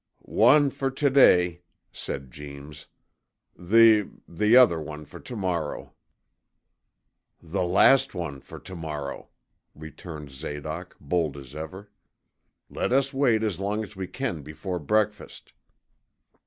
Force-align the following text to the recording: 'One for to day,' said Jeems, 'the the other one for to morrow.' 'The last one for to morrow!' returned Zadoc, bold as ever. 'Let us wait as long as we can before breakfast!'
'One 0.23 0.71
for 0.71 0.89
to 0.89 1.09
day,' 1.11 1.61
said 1.91 2.31
Jeems, 2.31 2.87
'the 3.55 4.09
the 4.27 4.57
other 4.57 4.81
one 4.81 5.05
for 5.05 5.19
to 5.19 5.35
morrow.' 5.35 5.93
'The 7.39 7.61
last 7.61 8.15
one 8.15 8.39
for 8.41 8.57
to 8.57 8.75
morrow!' 8.75 9.29
returned 9.75 10.29
Zadoc, 10.31 10.95
bold 10.99 11.37
as 11.37 11.53
ever. 11.53 11.91
'Let 12.67 12.91
us 12.91 13.13
wait 13.13 13.43
as 13.43 13.59
long 13.59 13.83
as 13.83 13.95
we 13.95 14.07
can 14.07 14.41
before 14.41 14.79
breakfast!' 14.79 15.53